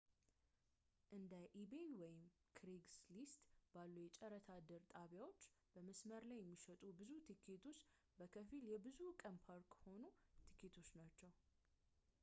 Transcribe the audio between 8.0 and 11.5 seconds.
በከፊል የብዙ ቀን ፓርክ-ሆፕ ቲኬቶች ናቸው